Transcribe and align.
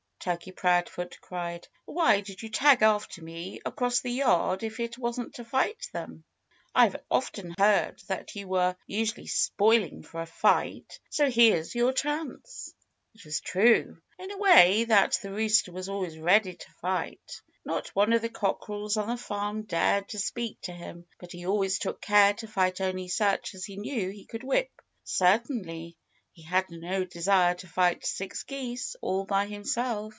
Turkey 0.23 0.51
Proudfoot 0.51 1.17
cried. 1.19 1.67
"Why 1.85 2.21
did 2.21 2.43
you 2.43 2.49
tag 2.49 2.83
after 2.83 3.23
me 3.23 3.59
across 3.65 4.01
the 4.01 4.11
yard 4.11 4.61
if 4.61 4.79
it 4.79 4.95
wasn't 4.99 5.33
to 5.33 5.43
fight 5.43 5.87
them? 5.93 6.23
I've 6.75 6.95
often 7.09 7.55
heard 7.57 7.99
that 8.07 8.35
you 8.35 8.47
were 8.47 8.75
usually 8.85 9.25
spoiling 9.25 10.03
for 10.03 10.21
a 10.21 10.27
fight. 10.27 10.99
So 11.09 11.27
here's 11.31 11.73
your 11.73 11.91
chance!" 11.91 12.71
It 13.15 13.25
was 13.25 13.39
true, 13.41 13.99
in 14.19 14.29
a 14.29 14.37
way, 14.37 14.83
that 14.83 15.17
the 15.23 15.31
rooster 15.33 15.71
was 15.71 15.89
always 15.89 16.19
ready 16.19 16.53
to 16.53 16.71
fight. 16.83 17.41
Not 17.65 17.87
one 17.95 18.13
of 18.13 18.21
the 18.21 18.29
cockerels 18.29 18.97
on 18.97 19.07
the 19.07 19.17
farm 19.17 19.63
dared 19.63 20.09
to 20.09 20.19
speak 20.19 20.61
to 20.61 20.71
him. 20.71 21.07
But 21.19 21.31
he 21.31 21.47
always 21.47 21.79
took 21.79 21.99
care 21.99 22.35
to 22.35 22.47
fight 22.47 22.79
only 22.79 23.07
such 23.07 23.55
as 23.55 23.65
he 23.65 23.75
knew 23.75 24.11
he 24.11 24.25
could 24.25 24.43
whip. 24.43 24.69
Certainly 25.03 25.97
he 26.33 26.43
had 26.43 26.69
no 26.69 27.03
desire 27.05 27.53
to 27.55 27.67
fight 27.67 28.05
six 28.05 28.43
geese 28.43 28.95
all 29.01 29.25
by 29.25 29.47
himself. 29.47 30.09